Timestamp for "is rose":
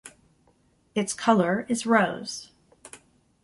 1.69-2.49